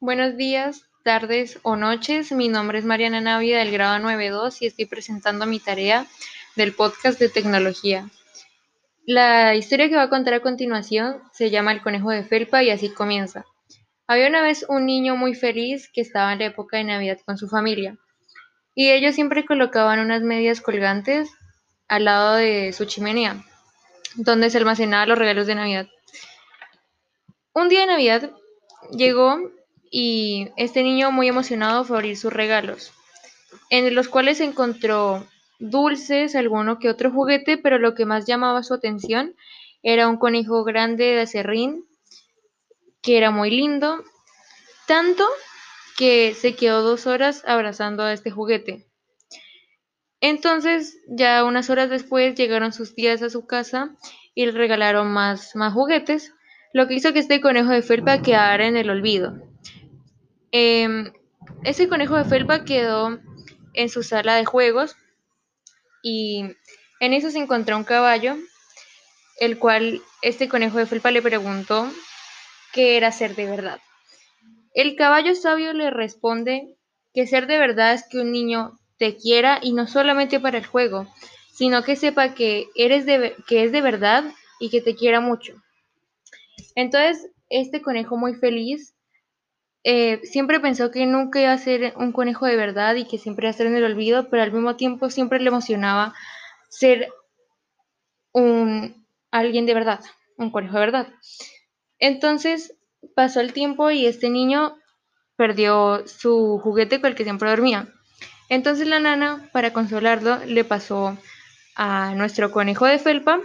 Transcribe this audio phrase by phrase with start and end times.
[0.00, 2.32] Buenos días, tardes o noches.
[2.32, 6.06] Mi nombre es Mariana Navia del grado 9.2 y estoy presentando mi tarea
[6.56, 8.10] del podcast de tecnología.
[9.06, 12.70] La historia que voy a contar a continuación se llama El conejo de felpa y
[12.70, 13.46] así comienza.
[14.06, 17.38] Había una vez un niño muy feliz que estaba en la época de Navidad con
[17.38, 17.96] su familia
[18.74, 21.30] y ellos siempre colocaban unas medias colgantes
[21.88, 23.42] al lado de su chimenea
[24.16, 25.86] donde se almacenaban los regalos de Navidad.
[27.52, 28.30] Un día de Navidad
[28.90, 29.38] llegó
[29.96, 32.92] y este niño muy emocionado fue a abrir sus regalos,
[33.70, 35.24] en los cuales encontró
[35.60, 39.36] dulces, alguno que otro juguete, pero lo que más llamaba su atención
[39.84, 41.84] era un conejo grande de acerrín,
[43.02, 44.02] que era muy lindo,
[44.88, 45.24] tanto
[45.96, 48.88] que se quedó dos horas abrazando a este juguete.
[50.20, 53.94] Entonces, ya unas horas después llegaron sus tías a su casa
[54.34, 56.32] y le regalaron más, más juguetes,
[56.72, 59.53] lo que hizo que este conejo de felpa quedara en el olvido.
[60.56, 61.12] Em,
[61.64, 63.18] ese conejo de felpa quedó
[63.72, 64.94] en su sala de juegos
[66.00, 66.44] y
[67.00, 68.36] en eso se encontró un caballo,
[69.40, 71.90] el cual este conejo de felpa le preguntó
[72.72, 73.80] qué era ser de verdad.
[74.74, 76.76] El caballo sabio le responde
[77.12, 80.66] que ser de verdad es que un niño te quiera y no solamente para el
[80.66, 81.12] juego,
[81.52, 84.22] sino que sepa que eres de, que es de verdad
[84.60, 85.60] y que te quiera mucho.
[86.76, 88.93] Entonces, este conejo muy feliz
[89.84, 93.46] eh, siempre pensó que nunca iba a ser un conejo de verdad y que siempre
[93.46, 96.14] iba a ser en el olvido, pero al mismo tiempo siempre le emocionaba
[96.70, 97.08] ser
[98.32, 100.00] un alguien de verdad,
[100.38, 101.08] un conejo de verdad.
[101.98, 102.74] Entonces
[103.14, 104.76] pasó el tiempo y este niño
[105.36, 107.88] perdió su juguete con el que siempre dormía.
[108.48, 111.18] Entonces la nana, para consolarlo, le pasó
[111.76, 113.38] a nuestro conejo de felpa.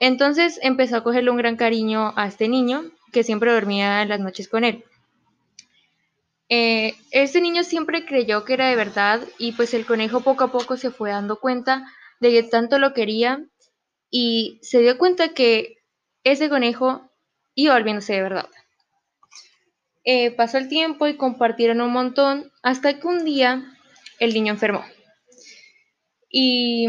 [0.00, 4.20] Entonces empezó a cogerle un gran cariño a este niño que siempre dormía en las
[4.20, 4.84] noches con él.
[6.48, 10.52] Eh, este niño siempre creyó que era de verdad y pues el conejo poco a
[10.52, 11.84] poco se fue dando cuenta
[12.20, 13.44] de que tanto lo quería
[14.10, 15.78] y se dio cuenta que
[16.22, 17.10] ese conejo
[17.54, 18.48] iba volviéndose de verdad.
[20.04, 23.64] Eh, pasó el tiempo y compartieron un montón hasta que un día
[24.20, 24.84] el niño enfermó
[26.38, 26.86] y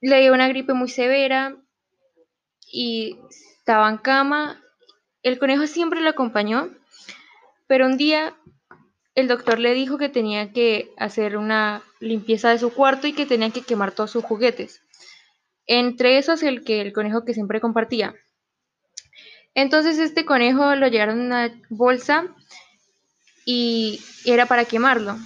[0.00, 1.56] le dio una gripe muy severa
[2.66, 3.18] y
[3.58, 4.60] estaba en cama.
[5.22, 6.70] El conejo siempre lo acompañó
[7.70, 8.36] pero un día
[9.14, 13.26] el doctor le dijo que tenía que hacer una limpieza de su cuarto y que
[13.26, 14.82] tenía que quemar todos sus juguetes.
[15.68, 18.12] Entre esos el que el conejo que siempre compartía.
[19.54, 22.34] Entonces este conejo lo llevaron en una bolsa
[23.46, 25.16] y era para quemarlo.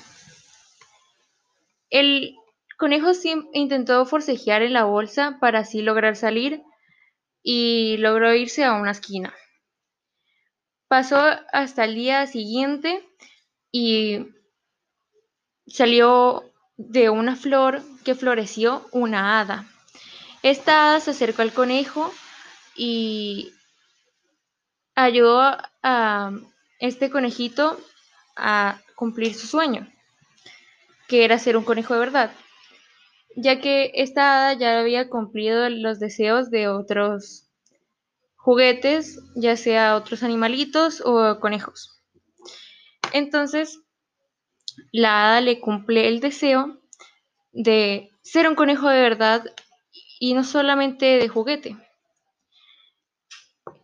[1.89, 2.37] El
[2.77, 3.13] conejo
[3.55, 6.63] intentó forcejear en la bolsa para así lograr salir
[7.43, 9.33] y logró irse a una esquina.
[10.95, 11.19] Pasó
[11.53, 13.05] hasta el día siguiente
[13.73, 14.29] y
[15.67, 16.45] salió
[16.77, 19.67] de una flor que floreció una hada.
[20.45, 22.15] Esta hada se acercó al conejo
[22.77, 23.53] y
[24.95, 26.31] ayudó a
[26.79, 27.77] este conejito
[28.37, 29.91] a cumplir su sueño,
[31.09, 32.31] que era ser un conejo de verdad,
[33.35, 37.49] ya que esta hada ya había cumplido los deseos de otros
[38.45, 41.99] juguetes, ya sea otros animalitos o conejos.
[43.15, 43.81] Entonces,
[44.93, 46.79] la hada le cumple el deseo
[47.53, 49.47] de ser un conejo de verdad
[50.21, 51.79] y no solamente de juguete.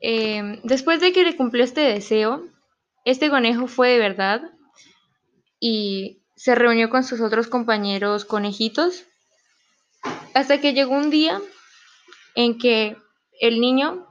[0.03, 2.45] Em, después de que le cumplió este deseo,
[3.07, 4.43] este conejo fue de verdad
[5.59, 9.05] y se reunió con sus otros compañeros conejitos
[10.35, 11.41] hasta que llegó un día
[12.35, 12.99] en que
[13.41, 14.10] el niño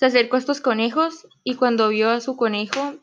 [0.00, 2.94] se acercó a estos conejos y cuando vio a su conejo,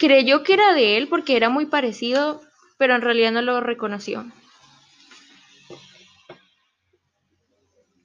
[0.00, 2.40] creyó que era de él porque era muy parecido,
[2.76, 4.26] pero en realidad no lo reconoció.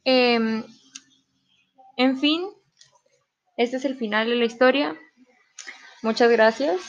[0.03, 0.63] Em,
[1.97, 2.47] en fin,
[3.57, 4.95] este es el final de la historia.
[6.03, 6.79] Muchas gracias.